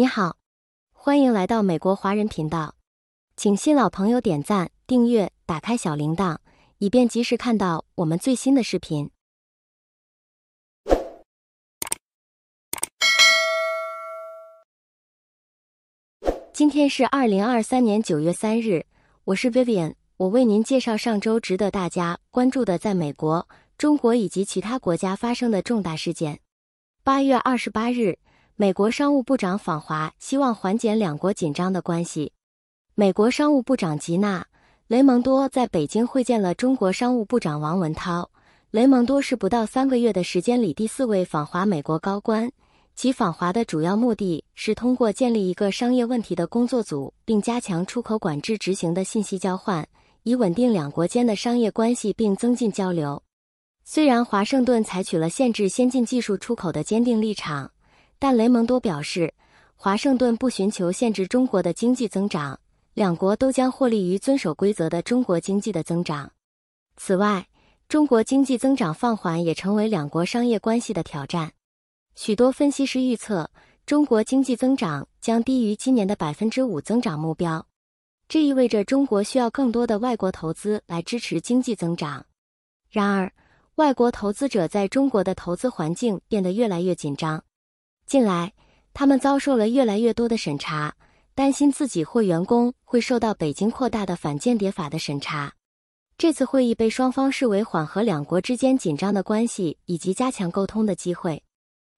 [0.00, 0.36] 你好，
[0.92, 2.76] 欢迎来到美国华人频道，
[3.36, 6.38] 请新老朋友点赞、订阅、打开小铃铛，
[6.78, 9.10] 以便及时看到我们最新的视频。
[16.52, 18.86] 今天是二零二三年九月三日，
[19.24, 26.38] 我是 Vivian，我为您介绍上周值得大家关注的在美国、中国以及其他国家发生的重大事件。
[27.02, 28.20] 八月二十八日。
[28.60, 32.32] 美国商务部长访华，希望缓解两国紧张的关系。
[32.96, 34.40] 美国商务部长吉娜·
[34.88, 38.28] 雷蒙多在北京会见了中国商务部长王文涛。
[38.72, 42.50] 雷蒙多是不到三个月的时间里第四位访华美国高官。
[42.96, 49.86] 其访华的主要目的是通过建立一个商业问题的工作组，并加强出口管制执行的信息交换，
[50.24, 53.22] 以稳定两国间的商业关系并增进交流。
[53.84, 57.70] 虽然华盛顿采取了限制先进技术出口的坚定立场。
[58.18, 59.32] 但雷蒙多表示，
[59.76, 62.58] 华盛顿不寻求限制中国的经济增长，
[62.94, 66.32] 两国都将获利于遵守规则的中国经济的增长。
[66.96, 67.46] 此外，
[67.88, 71.52] 中国经济增长放缓也成为两国商业关系的挑战。
[72.16, 73.48] 许多分析师预测，
[73.86, 77.64] 中国经济增长将低于今年的百分之五增长目标，
[78.28, 82.26] 这意味着中国需要更多的外国投资来支持经济增长。
[82.90, 83.32] 然而，
[83.76, 87.44] 外国投资者在中国的投资环境变得越来越紧张。
[88.08, 88.54] 近来，
[88.94, 90.94] 他们遭受了越来越多的审查，
[91.34, 95.52] 担心自己或员工会受到北京扩大的反间谍法的审查。
[96.16, 101.42] 这次会议被双方视为缓和两国之间紧张的关系以及加强沟通的机会。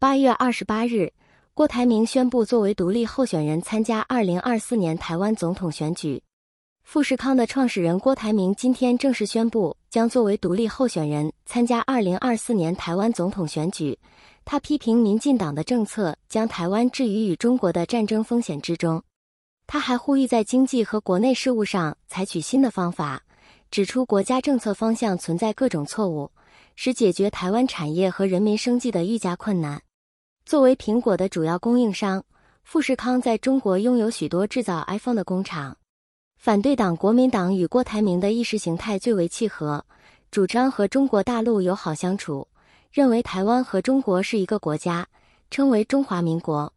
[0.00, 1.12] 八月二十八日，
[1.54, 6.20] 郭台铭宣布作为独立候选人参加二零二四年台湾总统选举。
[6.82, 13.96] 富士康的创始人郭台铭今天正式宣布将作为独立候选人参加二零二四年台湾总统选举。
[14.44, 19.02] 他批评民进党的政策将台湾置于与中国的战争风险之中。
[19.66, 23.22] 他还呼吁在经济和国内事务上采取新的方法，
[23.70, 26.30] 指出国家政策方向存在各种错误，
[26.76, 29.80] 使解决台湾产业和人民生计的愈加困难。
[30.44, 32.22] 作为苹果的主要供应商，
[32.64, 35.76] 富士康在中国拥有许多制造 iPhone 的工厂。
[36.36, 39.86] 反对党国民党与郭台铭的意识形态最为契合，
[40.30, 42.48] 主张和中国大陆友好相处。
[42.92, 45.08] 认为台湾和中国是一个国家，
[45.50, 46.70] 称为中华民国。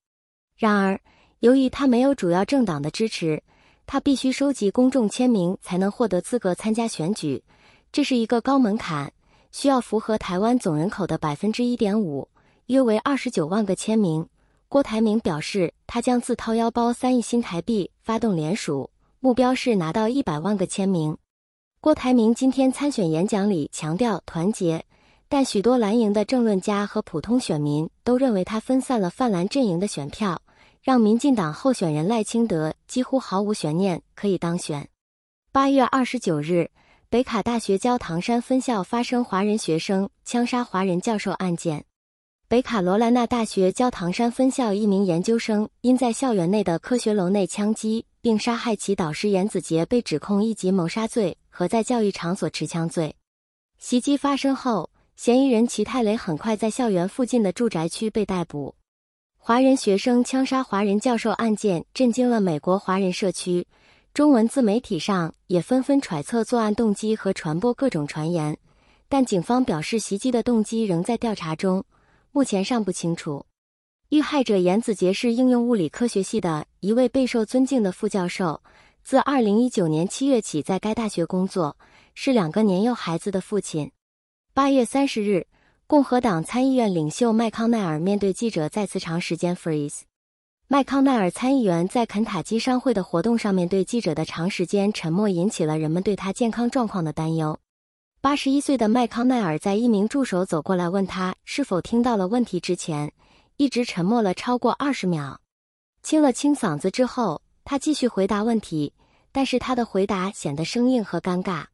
[0.55, 0.97] 然而，
[1.39, 3.43] 由于他没有主要政党的支持，
[3.85, 7.43] 他必须收集公众签名才能获得资格参加选举。
[7.91, 9.11] 这是一个高门槛，
[9.51, 12.29] 需要符合台湾总人口的百分之一点五，
[12.67, 14.25] 约为二十九万个签名。
[14.69, 18.89] 郭台铭表示，他将自掏腰包三亿新台币发动联署，
[19.19, 21.17] 目标是拿到一百万个签名。
[21.81, 24.85] 郭台铭今天参选演讲里强调团结。
[25.27, 30.39] 但许多蓝营的政论家和普通选民都认为他分散了泛蓝阵营的选票，
[30.81, 34.87] 让民进党候选人赖清德几乎毫无悬念可以当选。
[35.51, 36.69] 八月二十九日，
[37.09, 41.83] 北卡大学焦唐山分校发生华人学生枪杀华人教授案件。
[42.47, 53.15] 北卡罗来纳大学焦唐山分校一名研究生因在校园内的科学楼内枪击并杀害其导师严子杰，被指控一级谋杀罪和在教育场所持枪罪。
[53.79, 54.87] 袭击发生后。
[55.15, 58.75] 嫌疑人齐泰雷很快在校园附近的住宅区被逮捕。
[59.37, 63.65] 华人学生枪杀华人教授案件震惊了美国华人社区，
[64.13, 68.57] 中文自媒体上也纷纷揣测作案动机和传播各种传言。
[69.07, 71.85] 但警方表示，袭击的动机仍在调查中，
[72.33, 73.45] 目前尚不清楚。
[74.09, 78.61] 遇害者严子杰是应用物理科学系的一位备受尊敬的副教授，
[79.01, 81.77] 自2019年7月起在该大学工作，
[82.13, 83.91] 是两个年幼孩子的父亲。
[84.55, 85.47] 八月三十日，
[85.85, 90.03] 共和党参议院领袖麦康奈尔面对记者再次长时间 freeze。
[90.69, 97.59] 麦康奈尔参议员在肯塔基商会的活动上面对记者的长时间沉默，引起了人们对他健康状况的担忧。
[98.21, 103.11] 八十一岁的麦康奈尔在一名助手走过来问他是否听到了问题之前，
[103.57, 105.41] 一直沉默了超过二十秒。
[106.01, 108.93] 清了清嗓子之后，他继续回答问题，
[109.33, 111.65] 但是他的回答显得生硬和尴尬。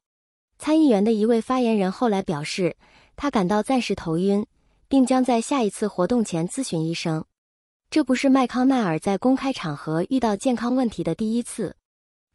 [0.63, 2.77] 参议员的一位发言人后来表示，
[3.15, 4.45] 他感到暂时头晕，
[4.87, 7.25] 并将在下一次活动前咨询医生。
[7.89, 11.75] 这不是麦康奈尔在公开场合遇到健康问题的第一次。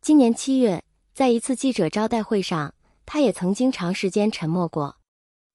[0.02, 0.82] 今年七月，
[1.14, 2.74] 在一次记者招待会上，
[3.06, 4.96] 他也曾经长时间沉默过。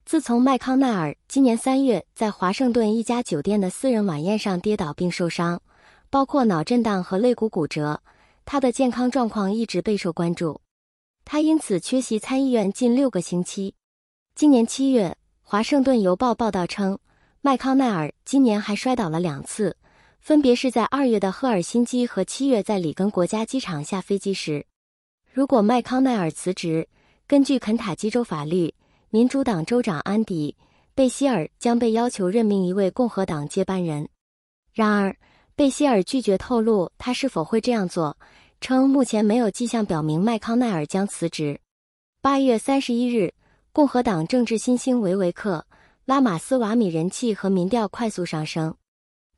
[0.06, 5.62] 自从麦康奈尔今年三月在华盛顿一家酒店的私人晚宴上跌倒并受伤，
[6.10, 8.02] 包括脑震荡和肋骨骨折，
[8.46, 10.62] 他的健康状况一直备受关注。
[11.24, 13.76] 他因此缺席参议院近六个星期。
[14.36, 15.10] 今年七月，
[15.42, 16.98] 《华盛顿邮报》报道称，
[17.42, 19.78] 麦康奈尔今年还摔倒了两次，
[20.20, 24.66] 分别是在二月的赫尔辛基和七月在里根国家机场下飞机时。
[25.32, 26.88] 如果麦康奈尔辞职，
[27.28, 28.74] 根据肯塔基州法律，
[29.10, 30.56] 民主党州长安迪·
[30.94, 34.10] 贝希尔将被要求任命一位共和党接班人。
[34.74, 35.16] 然而，
[35.56, 38.18] 贝希尔拒绝透露他是否会这样做，
[38.62, 41.60] 称目前没有迹象表明麦康奈尔将辞职。
[42.22, 43.34] 八月三十一日，
[43.74, 45.66] 共和党政治新星维维克·
[46.06, 48.76] 拉马斯瓦米人气和民调快速上升。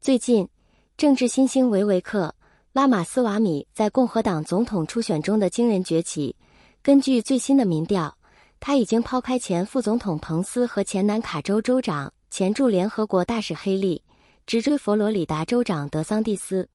[0.02, 0.50] 最近，
[0.98, 2.36] 政治新星维维克·
[2.74, 6.36] 拉马斯瓦米在共和党总统初选中的惊人崛起。
[6.82, 8.18] 根据最新的民调，
[8.60, 14.04] 他已经抛开前副总统彭斯和前南卡州州长、前驻联合国大使黑利，
[14.46, 16.68] 直追佛罗里达州长德桑蒂斯。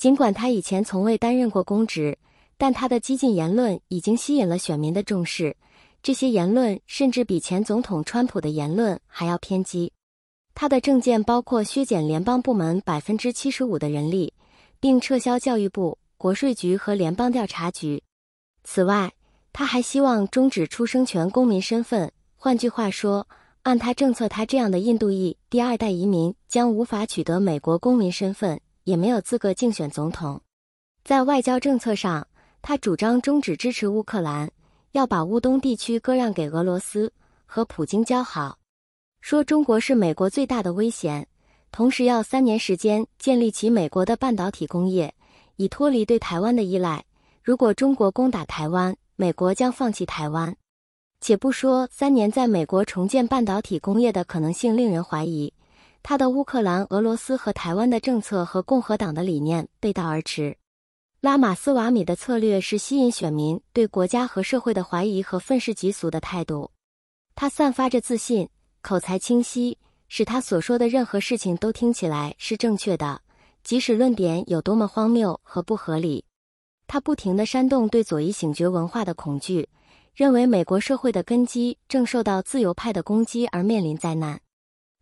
[0.00, 2.16] 尽管他以前从未担任过公职。
[2.56, 5.56] 但他的激进言论已经吸引了选民的重视，
[6.02, 9.92] 这些言论甚至比前总统川普的言论还要偏激。
[10.54, 14.34] 他的政见包括削减联邦部门百分之七十五的人力，
[14.78, 18.02] 并撤销教育部、国税局和联邦调查局。
[18.62, 19.12] 此外，
[19.54, 22.12] 他还希望终止出生权公民身份。
[22.36, 23.26] 换句话说，
[23.62, 30.40] 按他政策，他这样的印度裔第二代移民将无法取得美国公民身份，也没有资格竞选总统。
[31.04, 32.26] 在外交政策上，
[32.62, 34.50] 他主张终止支持乌克兰，
[34.92, 37.12] 要把乌东地区割让给俄罗斯，
[37.46, 38.58] 和普京交好，
[39.20, 41.26] 说中国是美国最大的危险，
[41.72, 45.14] 同时要三年时间建立起美国的半导体工业，
[45.56, 47.04] 以脱离对台湾的依赖。
[47.42, 50.54] 如果中国攻打台湾，美国将放弃台湾。
[51.22, 55.52] 且不说三年在美国重建半导体工业的可能性令人怀疑，
[56.02, 60.56] 他的乌克兰、俄罗斯和台湾的政策和共和党的理念背道而驰。
[61.20, 66.70] 拉马斯瓦米的策略是吸引选民对国家和社会的怀疑和愤世嫉俗的态度。
[67.34, 68.48] 他散发着自信，
[68.80, 69.76] 口才清晰，
[70.08, 73.20] 使他所说的任何事情都听起来是正确的，
[73.62, 76.24] 即使论点有多么荒谬和不合理。
[76.86, 79.68] 他不停地煽动对左翼醒觉文化的恐惧，
[80.14, 84.40] 认为美国社会的根基正受到自由派的攻击而面临灾难。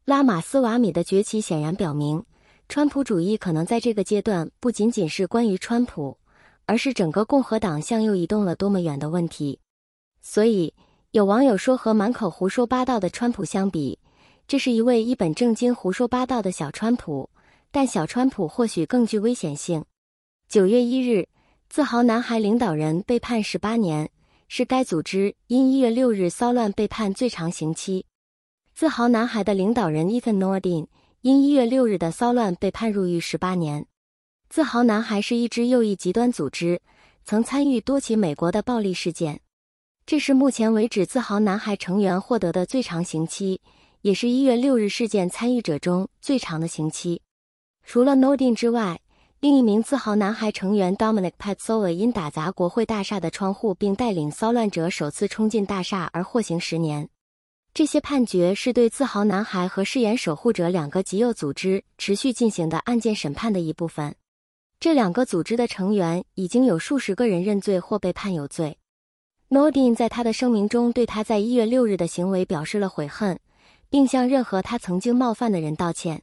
[0.08, 2.24] 拉马斯瓦米的崛起显然表明。
[2.66, 6.16] 川普主义可能在这个阶段不仅仅是关于川普，
[6.64, 9.60] 而是整个共和党向右移动了多么远的问题。
[10.22, 10.72] 所以，
[11.10, 13.98] 有网友说，和满口胡说八道的川普相比，
[14.46, 17.28] 这是一位一本正经胡说八道的小川普。
[17.70, 19.84] 但小川普或许更具危险性。
[20.48, 21.28] 九月一日，
[21.68, 24.08] 自豪男孩领导人被判十八年，
[24.48, 28.06] 是该组织因一月六日骚乱被判最长刑期。
[28.78, 30.86] 自豪男孩的领导人 Ethan Nordin。
[31.22, 33.86] 因一月六日的骚乱被判入狱十八年。
[34.48, 36.80] 自豪男孩是一支右翼极端组织，
[37.24, 39.40] 曾参与多起美国的暴力事件。
[40.06, 43.60] 这是目前为止自豪男孩成员获得的最长刑期，
[44.02, 47.20] 也是一月六日事件参与者中最长的刑期。
[47.84, 49.00] 除了 Nodin 之外，
[49.40, 57.08] 另一名自豪男孩成员 Dominic Petzola 因打砸国会大厦的窗户并带领骚乱者首次冲进大厦而获刑十年。
[57.78, 64.16] 这些判决是对自豪男孩和誓言守护者两个极右组织持续进行的案件审判的一部分。
[64.80, 68.76] 这两个组织的成员已经有数十个人认罪或被判有罪。
[69.48, 73.38] Nodin 在他的声明中对他在一月六日的行为表示了悔恨，
[73.88, 76.20] 并向任何他曾经冒犯的人道歉。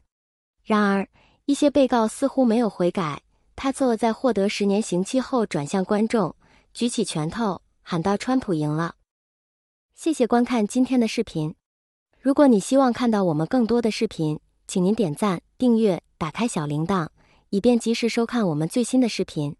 [0.62, 1.08] 然而，
[1.46, 3.22] 一些被告似乎没有悔改。
[3.56, 6.36] 他坐在获得十年刑期后，转向观众，
[6.74, 8.96] 举起拳头，喊道：“川普赢了。”
[9.96, 11.56] 谢谢观看今天的视频。
[12.20, 17.08] 如果你希望看到我们更多的视频，请您点赞、订阅、打开小铃铛，
[17.50, 19.56] 以便及时收看我们最新的视频。